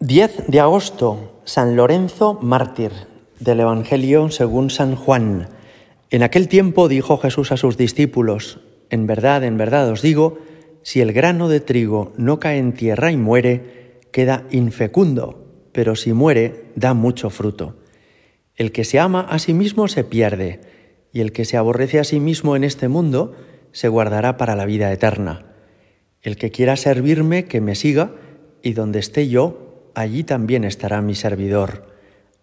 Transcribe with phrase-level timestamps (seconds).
[0.00, 2.92] 10 de agosto, San Lorenzo mártir
[3.40, 5.48] del Evangelio según San Juan.
[6.10, 10.38] En aquel tiempo dijo Jesús a sus discípulos, En verdad, en verdad os digo,
[10.82, 16.12] si el grano de trigo no cae en tierra y muere, queda infecundo, pero si
[16.12, 17.74] muere, da mucho fruto.
[18.54, 20.60] El que se ama a sí mismo se pierde,
[21.12, 23.34] y el que se aborrece a sí mismo en este mundo
[23.72, 25.46] se guardará para la vida eterna.
[26.22, 28.12] El que quiera servirme, que me siga,
[28.62, 31.86] y donde esté yo, allí también estará mi servidor.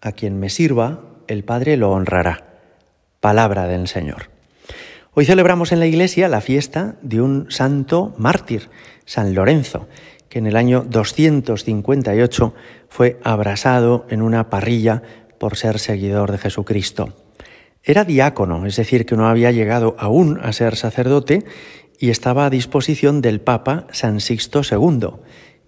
[0.02, 2.59] A quien me sirva, el Padre lo honrará.
[3.20, 4.30] Palabra del Señor.
[5.13, 8.70] Hoy celebramos en la iglesia la fiesta de un santo mártir,
[9.05, 9.88] San Lorenzo,
[10.30, 12.53] que en el año 258
[12.89, 15.02] fue abrasado en una parrilla
[15.39, 17.14] por ser seguidor de Jesucristo.
[17.81, 21.45] Era diácono, es decir, que no había llegado aún a ser sacerdote
[22.00, 25.09] y estaba a disposición del Papa San Sixto II,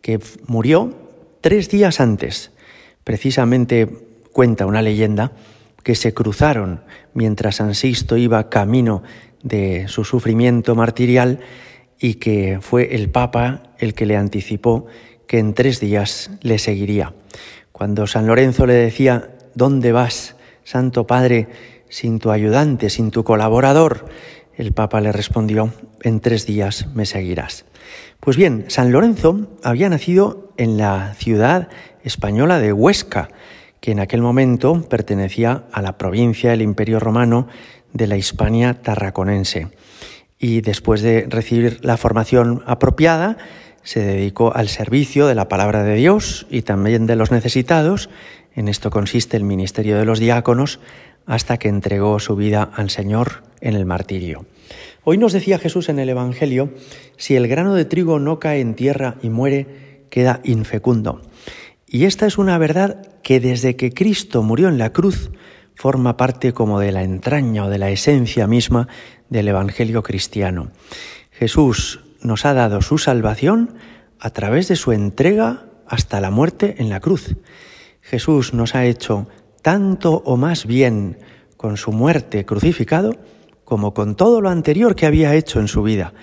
[0.01, 1.06] que murió
[1.41, 2.51] Tres días antes,
[3.03, 3.87] precisamente
[4.31, 5.33] cuenta una leyenda,
[5.83, 6.81] que se cruzaron
[7.13, 9.03] mientras San Sisto iba camino
[9.41, 11.39] de su sufrimiento martirial
[11.99, 14.87] y que fue el Papa el que le anticipó
[15.27, 17.13] que en tres días le seguiría.
[17.71, 21.47] Cuando San Lorenzo le decía, ¿dónde vas, Santo Padre,
[21.89, 24.09] sin tu ayudante, sin tu colaborador?
[24.57, 27.65] El Papa le respondió, en tres días me seguirás.
[28.19, 31.69] Pues bien, San Lorenzo había nacido en la ciudad
[32.03, 33.29] española de Huesca,
[33.79, 37.47] que en aquel momento pertenecía a la provincia del Imperio Romano
[37.93, 39.67] de la Hispania tarraconense.
[40.39, 43.37] Y después de recibir la formación apropiada,
[43.83, 48.09] se dedicó al servicio de la palabra de Dios y también de los necesitados.
[48.55, 50.79] En esto consiste el ministerio de los diáconos,
[51.27, 54.45] hasta que entregó su vida al Señor en el martirio.
[55.03, 56.73] Hoy nos decía Jesús en el Evangelio,
[57.17, 61.21] si el grano de trigo no cae en tierra y muere, queda infecundo.
[61.85, 65.31] Y esta es una verdad que desde que Cristo murió en la cruz
[65.75, 68.87] forma parte como de la entraña o de la esencia misma
[69.29, 70.71] del Evangelio cristiano.
[71.31, 73.75] Jesús nos ha dado su salvación
[74.19, 77.35] a través de su entrega hasta la muerte en la cruz.
[78.01, 79.27] Jesús nos ha hecho
[79.61, 81.19] tanto o más bien
[81.57, 83.15] con su muerte crucificado
[83.67, 86.13] como con todo lo anterior que había hecho en su vida,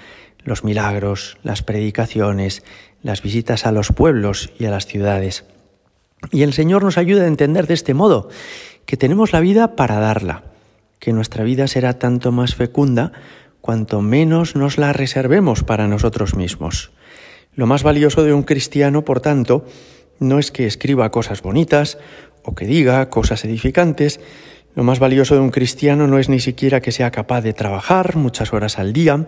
[0.44, 2.65] los milagros, las predicaciones,
[3.03, 5.44] las visitas a los pueblos y a las ciudades.
[6.32, 8.31] Y el Señor nos ayuda a entender de este modo
[8.87, 10.44] que tenemos la vida para darla,
[10.99, 13.12] que nuestra vida será tanto más fecunda
[13.61, 16.93] cuanto menos nos la reservemos para nosotros mismos.
[17.55, 19.66] Lo más valioso de un cristiano, por tanto,
[20.19, 21.99] no es que escriba cosas bonitas
[22.43, 24.19] o que diga cosas edificantes,
[24.75, 28.17] lo más valioso de un cristiano no es ni siquiera que sea capaz de trabajar
[28.17, 29.27] muchas horas al día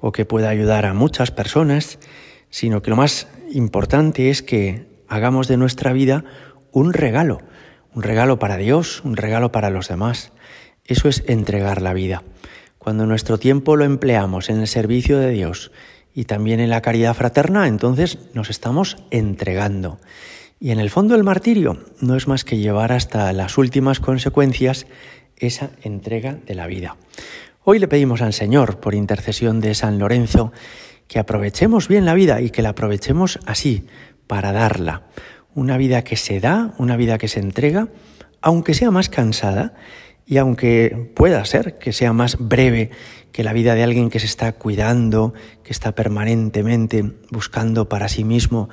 [0.00, 1.98] o que pueda ayudar a muchas personas,
[2.50, 6.24] sino que lo más importante es que hagamos de nuestra vida
[6.72, 7.40] un regalo,
[7.94, 10.32] un regalo para Dios, un regalo para los demás.
[10.84, 12.24] Eso es entregar la vida.
[12.78, 15.70] Cuando nuestro tiempo lo empleamos en el servicio de Dios
[16.14, 20.00] y también en la caridad fraterna, entonces nos estamos entregando.
[20.60, 24.86] Y en el fondo el martirio no es más que llevar hasta las últimas consecuencias
[25.36, 26.96] esa entrega de la vida.
[27.62, 30.52] Hoy le pedimos al Señor, por intercesión de San Lorenzo,
[31.06, 33.86] que aprovechemos bien la vida y que la aprovechemos así,
[34.26, 35.04] para darla.
[35.54, 37.88] Una vida que se da, una vida que se entrega,
[38.40, 39.74] aunque sea más cansada
[40.26, 42.90] y aunque pueda ser que sea más breve
[43.32, 48.24] que la vida de alguien que se está cuidando, que está permanentemente buscando para sí
[48.24, 48.68] mismo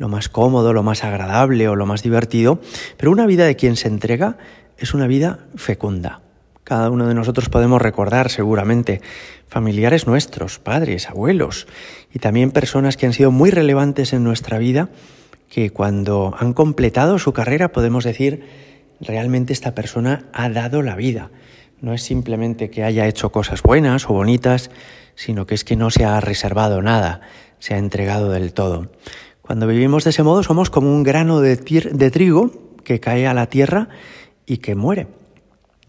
[0.00, 2.58] lo más cómodo, lo más agradable o lo más divertido,
[2.96, 4.38] pero una vida de quien se entrega
[4.78, 6.22] es una vida fecunda.
[6.64, 9.02] Cada uno de nosotros podemos recordar seguramente
[9.46, 11.66] familiares nuestros, padres, abuelos
[12.14, 14.88] y también personas que han sido muy relevantes en nuestra vida,
[15.50, 18.46] que cuando han completado su carrera podemos decir,
[19.02, 21.30] realmente esta persona ha dado la vida.
[21.82, 24.70] No es simplemente que haya hecho cosas buenas o bonitas,
[25.14, 27.20] sino que es que no se ha reservado nada,
[27.58, 28.88] se ha entregado del todo.
[29.50, 32.52] Cuando vivimos de ese modo somos como un grano de, trigo
[32.84, 33.88] que cae a la tierra
[34.46, 35.08] y que muere.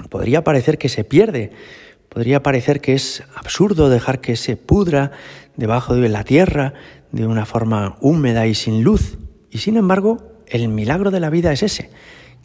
[0.10, 1.52] Podría parecer que se pierde,
[2.10, 5.12] podría parecer que es absurdo dejar que se pudra
[5.58, 6.74] debajo de la tierra
[7.12, 9.20] de una forma húmeda y sin luz.
[9.52, 11.92] Y sin embargo, el milagro de la vida es ese,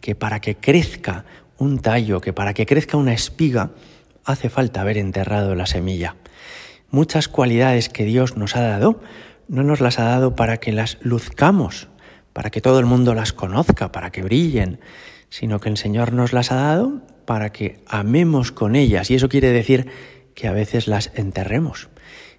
[0.01, 1.25] que para que crezca
[1.57, 3.71] un tallo, que para que crezca una espiga,
[4.23, 6.15] hace falta haber enterrado la semilla.
[6.91, 9.01] Muchas cualidades que Dios nos ha dado
[9.47, 11.87] no nos las ha dado para que las luzcamos,
[12.33, 14.79] para que todo el mundo las conozca, para que brillen,
[15.29, 19.11] sino que el Señor nos las ha dado para que amemos con ellas.
[19.11, 19.87] Y eso quiere decir
[20.33, 21.89] que a veces las enterremos.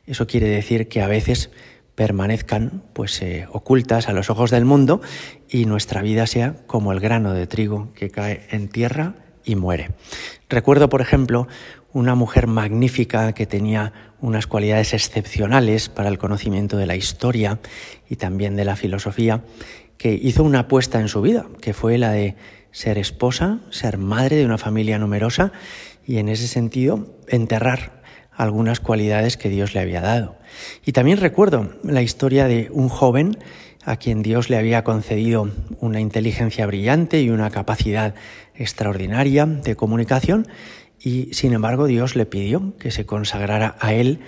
[0.07, 1.51] Eso quiere decir que a veces
[1.95, 5.01] permanezcan pues eh, ocultas a los ojos del mundo
[5.49, 9.91] y nuestra vida sea como el grano de trigo que cae en tierra y muere.
[10.49, 11.49] Recuerdo, por ejemplo,
[11.93, 17.59] una mujer magnífica que tenía unas cualidades excepcionales para el conocimiento de la historia
[18.09, 19.43] y también de la filosofía,
[19.97, 22.37] que hizo una apuesta en su vida, que fue la de
[22.71, 25.53] ser esposa, ser madre de una familia numerosa
[26.07, 30.37] y en ese sentido enterrar algunas cualidades que Dios le había dado.
[30.87, 33.39] Y también recuerdo la historia de un joven
[33.85, 35.51] a quien Dios le había concedido
[35.81, 38.15] una inteligencia brillante y una capacidad
[38.55, 40.47] extraordinaria de comunicación
[41.01, 44.21] y sin embargo Dios le pidió que se consagrara a él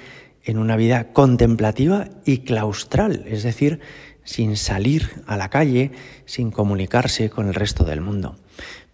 [0.45, 3.81] en una vida contemplativa y claustral, es decir,
[4.25, 5.93] sin salir a la calle,
[6.25, 8.37] sin comunicarse con el resto del mundo.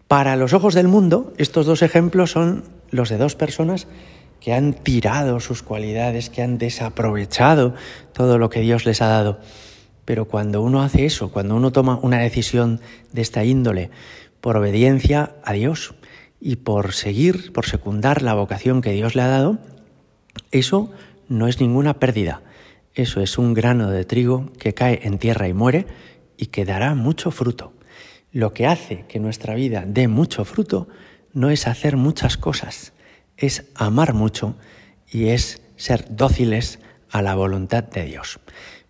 [0.09, 3.87] Para los ojos del mundo, estos dos ejemplos son los de dos personas
[4.41, 7.75] que han tirado sus cualidades, que han desaprovechado
[8.13, 9.41] todo lo que Dios les ha dado.
[10.05, 12.81] Pero cuando uno hace eso, cuando uno toma una decisión
[13.13, 13.91] de esta índole
[14.41, 15.95] por obediencia a Dios
[16.41, 19.59] y por seguir, por secundar la vocación que Dios le ha dado,
[20.51, 20.91] eso
[21.29, 22.43] no es ninguna pérdida.
[22.95, 25.87] Eso es un grano de trigo que cae en tierra y muere
[26.37, 27.73] y que dará mucho fruto.
[28.33, 30.89] Lo que hace que nuestra vida dé mucho fruto
[31.33, 32.93] no es hacer muchas cosas,
[33.37, 34.57] es amar mucho
[35.11, 36.79] y es ser dóciles
[37.11, 38.41] a la voluntad de Dios.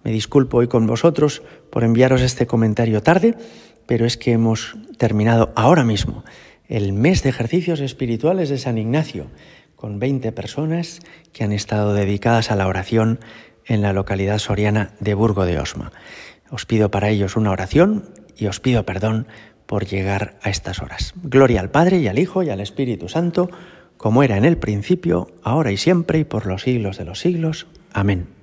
[0.05, 3.35] Me disculpo hoy con vosotros por enviaros este comentario tarde,
[3.87, 6.25] pero es que hemos terminado ahora mismo
[6.69, 9.27] el mes de ejercicios espirituales de San Ignacio,
[9.75, 11.01] con 20 personas
[11.33, 13.21] que han estado dedicadas a la oración
[13.65, 15.93] en la localidad soriana de Burgo de Osma.
[16.51, 19.27] Os pido para ellos una oración y os pido perdón
[19.67, 21.15] por llegar a estas horas.
[21.23, 23.51] Gloria al Padre y al Hijo y al Espíritu Santo,
[23.97, 27.67] como era en el principio, ahora y siempre y por los siglos de los siglos.
[27.93, 28.36] Amén.